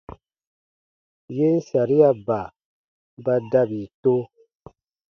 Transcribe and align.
Yen 1.37 1.57
sariaba 1.67 2.39
ba 3.23 3.35
dabi 3.51 3.81
to. 4.01 4.15